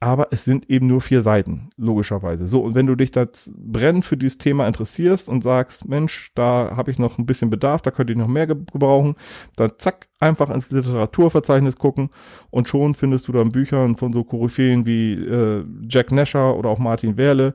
aber 0.00 0.28
es 0.30 0.44
sind 0.44 0.68
eben 0.70 0.86
nur 0.86 1.00
vier 1.00 1.22
Seiten, 1.22 1.70
logischerweise. 1.76 2.46
So, 2.46 2.60
und 2.60 2.74
wenn 2.74 2.86
du 2.86 2.94
dich 2.94 3.10
das 3.10 3.52
brennend 3.56 4.04
für 4.04 4.16
dieses 4.16 4.38
Thema 4.38 4.66
interessierst 4.66 5.28
und 5.28 5.42
sagst, 5.42 5.88
Mensch, 5.88 6.30
da 6.34 6.72
habe 6.76 6.90
ich 6.90 6.98
noch 6.98 7.18
ein 7.18 7.26
bisschen 7.26 7.50
Bedarf, 7.50 7.82
da 7.82 7.90
könnte 7.90 8.12
ich 8.12 8.18
noch 8.18 8.28
mehr 8.28 8.46
gebrauchen, 8.46 9.16
dann 9.56 9.72
zack, 9.78 10.08
einfach 10.20 10.50
ins 10.50 10.70
Literaturverzeichnis 10.70 11.76
gucken 11.76 12.10
und 12.50 12.68
schon 12.68 12.94
findest 12.94 13.28
du 13.28 13.32
dann 13.32 13.52
Bücher 13.52 13.94
von 13.96 14.12
so 14.12 14.24
Koryphäen 14.24 14.86
wie 14.86 15.14
äh, 15.14 15.64
Jack 15.88 16.12
Nasher 16.12 16.56
oder 16.56 16.70
auch 16.70 16.78
Martin 16.78 17.16
Werle, 17.16 17.54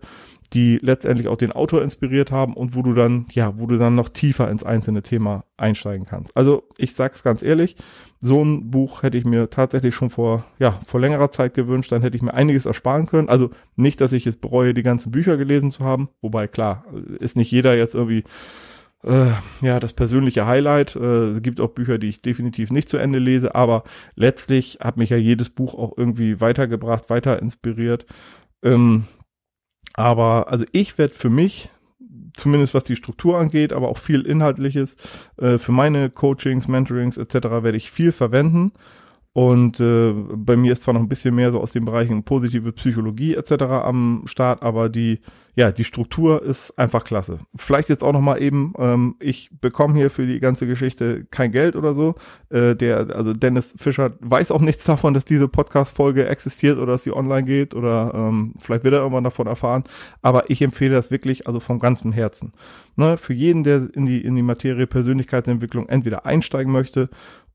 die 0.54 0.80
letztendlich 0.82 1.28
auch 1.28 1.38
den 1.38 1.52
Autor 1.52 1.84
inspiriert 1.84 2.32
haben 2.32 2.54
und 2.54 2.76
wo 2.76 2.82
du 2.82 2.94
dann, 2.94 3.28
ja, 3.32 3.58
wo 3.58 3.68
du 3.68 3.78
dann 3.78 3.96
noch 3.96 4.10
tiefer 4.10 4.50
ins 4.50 4.64
einzelne 4.64 5.04
Thema 5.04 5.44
einsteigen 5.58 6.06
kannst. 6.06 6.36
Also 6.36 6.64
ich 6.78 6.96
sag's 6.96 7.24
ganz 7.24 7.44
ehrlich, 7.44 7.76
so 8.20 8.44
ein 8.44 8.72
Buch 8.72 9.04
hätte 9.04 9.18
ich 9.18 9.26
mir 9.26 9.50
tatsächlich 9.50 9.94
schon 9.94 10.10
vor, 10.10 10.46
ja, 10.58 10.80
vor 10.86 11.00
längerer 11.00 11.32
Zeit 11.32 11.54
gewünscht, 11.54 11.92
dann 11.92 12.02
hätte 12.02 12.18
ich 12.18 12.24
mir 12.24 12.34
einiges 12.34 12.66
ersparen 12.66 13.06
können. 13.06 13.30
Also 13.30 13.52
nicht, 13.76 14.02
dass 14.02 14.12
ich 14.12 14.26
es 14.26 14.36
bereue, 14.36 14.74
die 14.74 14.84
ganzen 14.84 15.12
Bücher 15.12 15.38
gelesen 15.38 15.72
zu 15.72 15.84
haben, 15.84 16.10
wobei 16.22 16.48
klar, 16.48 16.86
ist 17.20 17.36
nicht 17.36 17.52
jeder 17.52 17.78
jetzt 17.78 17.96
irgendwie 17.96 18.24
äh, 19.04 19.32
ja, 19.62 19.80
das 19.80 19.94
persönliche 19.94 20.46
Highlight. 20.46 20.96
Äh, 20.96 21.30
es 21.30 21.42
gibt 21.42 21.62
auch 21.62 21.70
Bücher, 21.70 21.98
die 21.98 22.08
ich 22.08 22.22
definitiv 22.22 22.72
nicht 22.72 22.90
zu 22.90 22.98
Ende 22.98 23.20
lese, 23.20 23.56
aber 23.56 23.84
letztlich 24.16 24.80
hat 24.82 24.98
mich 24.98 25.12
ja 25.12 25.18
jedes 25.18 25.50
Buch 25.50 25.76
auch 25.76 25.94
irgendwie 25.96 26.42
weitergebracht, 26.42 27.10
weiter 27.10 27.42
inspiriert. 27.42 28.06
Ähm, 28.64 29.06
aber 29.94 30.52
also 30.52 30.66
ich 30.72 30.98
werde 30.98 31.14
für 31.14 31.30
mich, 31.30 31.70
zumindest 32.34 32.74
was 32.74 32.84
die 32.84 32.96
Struktur 32.96 33.38
angeht, 33.38 33.74
aber 33.74 33.90
auch 33.90 33.98
viel 33.98 34.22
Inhaltliches, 34.22 34.96
äh, 35.38 35.58
für 35.58 35.72
meine 35.72 36.10
Coachings, 36.10 36.68
Mentorings 36.68 37.18
etc. 37.18 37.34
werde 37.64 37.78
ich 37.78 37.92
viel 37.92 38.12
verwenden. 38.12 38.72
Und 39.34 39.80
äh, 39.80 40.12
bei 40.12 40.58
mir 40.58 40.74
ist 40.74 40.84
zwar 40.84 40.96
noch 40.96 41.02
ein 41.02 41.10
bisschen 41.10 41.36
mehr 41.36 41.52
so 41.52 41.62
aus 41.62 41.72
den 41.72 41.86
Bereichen 41.86 42.24
positive 42.24 42.72
Psychologie 42.72 43.36
etc. 43.36 43.64
am 43.64 44.24
Start, 44.26 44.64
aber 44.64 44.90
die 44.90 45.20
ja 45.56 45.72
die 45.72 45.84
Struktur 45.84 46.42
ist 46.42 46.78
einfach 46.80 47.04
klasse. 47.04 47.40
Vielleicht 47.56 47.90
jetzt 47.90 48.04
auch 48.04 48.14
noch 48.14 48.22
mal 48.22 48.42
eben, 48.42 48.74
ähm, 48.80 49.16
ich 49.20 49.52
bekomme 49.62 49.96
hier 49.96 50.10
für 50.10 50.26
die 50.26 50.40
ganze 50.40 50.66
Geschichte 50.66 51.26
kein 51.30 51.52
Geld 51.52 51.76
oder 51.76 51.94
so. 51.94 52.16
Äh, 52.50 52.76
der 52.76 53.16
also 53.16 53.34
Dennis 53.34 53.76
Fischer 53.78 54.14
weiß 54.20 54.52
auch 54.52 54.62
nichts 54.62 54.86
davon, 54.86 55.14
dass 55.14 55.26
diese 55.26 55.48
Podcast-Folge 55.48 56.26
existiert 56.28 56.78
oder 56.78 56.94
dass 56.94 57.04
sie 57.04 57.16
online 57.16 57.44
geht 57.44 57.76
oder 57.76 58.12
ähm, 58.16 58.56
vielleicht 58.58 58.84
wird 58.84 58.96
er 58.96 59.02
irgendwann 59.02 59.26
davon 59.26 59.46
erfahren. 59.46 59.84
Aber 60.24 60.50
ich 60.50 60.62
empfehle 60.64 60.96
das 60.96 61.12
wirklich 61.12 61.46
also 61.46 61.60
vom 61.60 61.78
ganzen 61.78 62.12
Herzen. 62.14 62.54
Ne, 62.96 63.18
für 63.18 63.34
jeden, 63.34 63.64
der 63.64 63.90
in 63.94 64.08
die 64.08 64.22
in 64.22 64.36
die 64.36 64.42
Materie 64.42 64.88
Persönlichkeitsentwicklung 64.88 65.88
entweder 65.88 66.26
einsteigen 66.26 66.72
möchte 66.72 67.10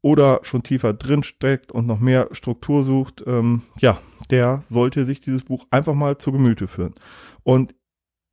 oder 0.04 0.40
schon 0.42 0.62
tiefer 0.62 0.92
drin 0.92 1.22
steckt 1.22 1.72
und 1.72 1.86
noch 1.86 1.98
mehr 1.98 2.28
Struktur 2.32 2.84
sucht, 2.84 3.24
ähm, 3.26 3.62
ja, 3.78 3.98
der 4.30 4.62
sollte 4.68 5.06
sich 5.06 5.22
dieses 5.22 5.44
Buch 5.44 5.66
einfach 5.70 5.94
mal 5.94 6.18
zu 6.18 6.30
Gemüte 6.30 6.66
führen. 6.66 6.94
Und 7.42 7.74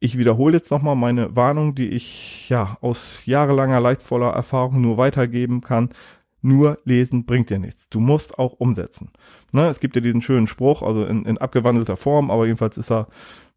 ich 0.02 0.18
wiederhole 0.18 0.58
jetzt 0.58 0.70
nochmal 0.70 0.98
meine 0.98 1.34
Warnung, 1.34 1.74
die 1.74 1.88
ich 1.88 2.50
ja 2.50 2.78
aus 2.82 3.26
jahrelanger 3.26 3.80
leidvoller 3.80 4.32
Erfahrung 4.32 4.82
nur 4.82 4.98
weitergeben 4.98 5.62
kann. 5.62 5.90
Nur 6.42 6.78
lesen 6.84 7.26
bringt 7.26 7.50
dir 7.50 7.60
nichts. 7.60 7.88
Du 7.88 8.02
musst 8.02 8.38
auch 8.38 8.52
umsetzen. 8.54 9.10
Ne, 9.54 9.68
es 9.68 9.80
gibt 9.80 9.96
ja 9.96 10.02
diesen 10.02 10.22
schönen 10.22 10.48
Spruch, 10.48 10.82
also 10.82 11.06
in, 11.06 11.24
in 11.24 11.38
abgewandelter 11.38 11.96
Form, 11.96 12.32
aber 12.32 12.48
jedenfalls 12.48 12.78
ist 12.78 12.92
er 12.92 13.08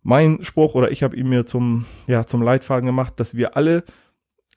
mein 0.04 0.40
Spruch 0.42 0.76
oder 0.76 0.92
ich 0.92 1.02
habe 1.02 1.16
ihn 1.16 1.28
mir 1.28 1.46
zum, 1.46 1.86
ja, 2.06 2.26
zum 2.26 2.42
Leitfaden 2.42 2.86
gemacht, 2.86 3.14
dass 3.16 3.34
wir 3.34 3.56
alle 3.56 3.82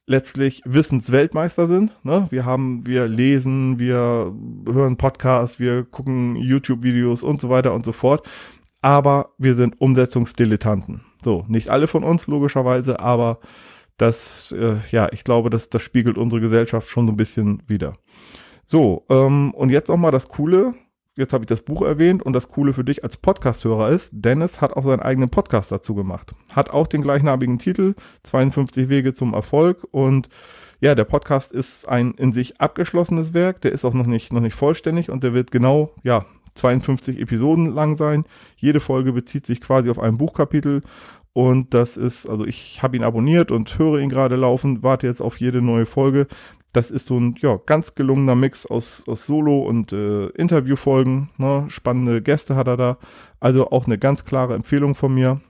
letztlich 0.08 0.64
Wissensweltmeister 0.66 1.68
sind. 1.68 1.92
Ne? 2.04 2.26
Wir 2.30 2.46
haben, 2.46 2.88
wir 2.88 3.08
lesen, 3.08 3.78
wir 3.78 4.34
hören 4.66 4.98
Podcasts, 4.98 5.60
wir 5.60 5.84
gucken 5.84 6.38
YouTube-Videos 6.38 7.24
und 7.24 7.42
so 7.42 7.50
weiter 7.50 7.74
und 7.74 7.86
so 7.86 7.92
fort. 7.92 8.28
Aber 8.82 9.32
wir 9.38 9.56
sind 9.56 9.80
Umsetzungsdilettanten. 9.80 11.02
So, 11.22 11.46
nicht 11.48 11.70
alle 11.70 11.88
von 11.88 12.04
uns 12.04 12.28
logischerweise, 12.28 13.00
aber 13.00 13.40
das, 13.98 14.54
äh, 14.58 14.78
ja, 14.92 15.10
ich 15.12 15.24
glaube, 15.24 15.50
das, 15.50 15.70
das 15.70 15.82
spiegelt 15.82 16.18
unsere 16.18 16.42
Gesellschaft 16.42 16.88
schon 16.88 17.06
so 17.06 17.12
ein 17.12 17.18
bisschen 17.18 17.64
wieder. 17.68 17.94
So, 18.66 19.06
ähm, 19.10 19.54
und 19.54 19.70
jetzt 19.70 19.90
auch 19.90 19.98
mal 19.98 20.12
das 20.12 20.30
Coole, 20.30 20.76
jetzt 21.18 21.34
habe 21.34 21.44
ich 21.44 21.48
das 21.48 21.64
Buch 21.64 21.82
erwähnt 21.82 22.24
und 22.24 22.34
das 22.34 22.48
Coole 22.48 22.74
für 22.74 22.84
dich 22.84 23.04
als 23.04 23.18
Podcast-Hörer 23.18 23.90
ist, 23.90 24.12
Dennis 24.14 24.62
hat 24.62 24.74
auch 24.74 24.84
seinen 24.84 25.02
eigenen 25.02 25.30
Podcast 25.30 25.72
dazu 25.72 25.96
gemacht. 25.96 26.34
Hat 26.54 26.70
auch 26.70 26.88
den 26.88 27.02
gleichnamigen 27.02 27.60
Titel, 27.60 27.96
52 28.24 28.88
Wege 28.88 29.14
zum 29.14 29.34
Erfolg 29.34 29.86
und 29.92 30.30
ja, 30.80 30.94
der 30.94 31.06
Podcast 31.06 31.52
ist 31.52 31.90
ein 31.90 32.14
in 32.14 32.34
sich 32.34 32.62
abgeschlossenes 32.62 33.34
Werk, 33.34 33.62
der 33.62 33.72
ist 33.72 33.84
auch 33.84 33.96
noch 33.96 34.06
nicht, 34.06 34.32
noch 34.32 34.42
nicht 34.42 34.54
vollständig 34.54 35.10
und 35.10 35.24
der 35.24 35.34
wird 35.34 35.52
genau, 35.52 35.92
ja, 36.04 36.26
52 36.54 37.20
Episoden 37.20 37.68
lang 37.68 37.98
sein. 37.98 38.26
Jede 38.56 38.80
Folge 38.80 39.14
bezieht 39.14 39.46
sich 39.46 39.62
quasi 39.62 39.90
auf 39.90 40.00
ein 40.00 40.18
Buchkapitel 40.18 40.82
und 41.38 41.76
das 41.76 41.98
ist, 41.98 42.28
also 42.28 42.46
ich 42.46 42.82
habe 42.82 42.98
ihn 42.98 43.04
abonniert 43.04 43.52
und 43.52 43.78
höre 43.78 44.00
ihn 44.00 44.10
gerade 44.10 44.36
laufen, 44.36 44.82
warte 44.82 45.06
jetzt 45.06 45.22
auf 45.22 45.40
jede 45.40 45.62
neue 45.62 45.86
Folge. 45.86 46.26
Das 46.74 46.92
ist 46.92 47.08
so 47.08 47.20
ein 47.20 47.36
ja, 47.40 47.60
ganz 47.66 47.96
gelungener 47.96 48.36
Mix 48.36 48.66
aus, 48.66 49.04
aus 49.08 49.26
Solo- 49.26 49.64
und 49.64 49.94
äh, 49.94 50.28
Interviewfolgen. 50.28 51.30
Ne? 51.38 51.66
Spannende 51.70 52.22
Gäste 52.22 52.56
hat 52.56 52.68
er 52.68 52.78
da. 52.78 52.98
Also 53.40 53.72
auch 53.72 53.86
eine 53.86 53.98
ganz 53.98 54.26
klare 54.26 54.54
Empfehlung 54.54 54.94
von 54.94 55.14
mir. 55.14 55.42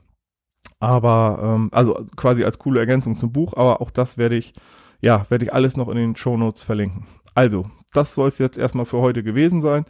Aber, 0.80 1.40
ähm, 1.42 1.70
also 1.72 2.06
quasi 2.16 2.44
als 2.44 2.60
coole 2.60 2.80
Ergänzung 2.80 3.18
zum 3.18 3.32
Buch, 3.32 3.54
aber 3.56 3.82
auch 3.82 3.90
das 3.90 4.18
werde 4.18 4.36
ich, 4.36 4.54
ja, 5.02 5.26
werde 5.30 5.46
ich 5.46 5.54
alles 5.54 5.76
noch 5.76 5.90
in 5.90 5.96
den 5.96 6.16
Show 6.16 6.38
Notes 6.38 6.64
verlinken. 6.64 7.08
Also, 7.34 7.66
das 7.94 8.14
soll 8.14 8.30
es 8.30 8.38
jetzt 8.38 8.58
erstmal 8.58 8.86
für 8.86 9.00
heute 9.00 9.24
gewesen 9.24 9.62
sein. 9.62 9.86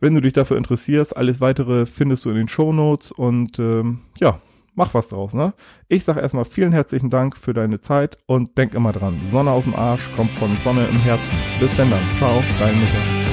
Wenn 0.00 0.14
du 0.14 0.20
dich 0.20 0.32
dafür 0.32 0.56
interessierst, 0.56 1.16
alles 1.16 1.40
weitere 1.40 1.84
findest 1.86 2.24
du 2.24 2.30
in 2.30 2.36
den 2.36 2.48
Show 2.48 2.72
Notes 2.72 3.12
und 3.12 3.58
ähm, 3.58 4.00
ja, 4.18 4.40
mach 4.80 4.94
was 4.94 5.08
draus, 5.08 5.34
ne? 5.34 5.52
Ich 5.88 6.04
sag 6.04 6.16
erstmal 6.16 6.46
vielen 6.46 6.72
herzlichen 6.72 7.10
Dank 7.10 7.36
für 7.36 7.52
deine 7.52 7.80
Zeit 7.80 8.16
und 8.26 8.56
denk 8.56 8.72
immer 8.72 8.92
dran, 8.92 9.20
Sonne 9.30 9.50
aus 9.50 9.64
dem 9.64 9.74
Arsch 9.74 10.08
kommt 10.16 10.30
von 10.38 10.56
Sonne 10.64 10.86
im 10.86 10.96
Herzen. 11.00 11.36
Bis 11.60 11.76
dann 11.76 11.90
dann. 11.90 12.00
Ciao, 12.18 12.42
dein 12.58 12.80
Michael. 12.80 13.29